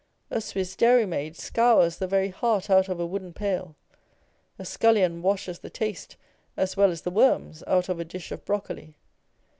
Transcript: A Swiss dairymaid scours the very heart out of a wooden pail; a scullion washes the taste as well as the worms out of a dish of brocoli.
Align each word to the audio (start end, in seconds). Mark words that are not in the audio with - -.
A 0.31 0.41
Swiss 0.41 0.75
dairymaid 0.75 1.35
scours 1.37 1.97
the 1.97 2.07
very 2.07 2.29
heart 2.29 2.71
out 2.71 2.89
of 2.89 2.99
a 2.99 3.05
wooden 3.05 3.33
pail; 3.33 3.75
a 4.57 4.65
scullion 4.65 5.21
washes 5.21 5.59
the 5.59 5.69
taste 5.69 6.17
as 6.57 6.75
well 6.75 6.89
as 6.89 7.01
the 7.03 7.11
worms 7.11 7.63
out 7.67 7.87
of 7.87 7.99
a 7.99 8.03
dish 8.05 8.31
of 8.31 8.43
brocoli. 8.43 8.95